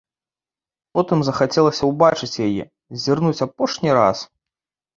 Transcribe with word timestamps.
Потым 0.97 1.19
захацелася 1.27 1.83
ўбачыць 1.91 2.41
яе, 2.47 2.63
зірнуць 3.07 3.37
апошні 3.51 3.89
раз. 4.03 4.17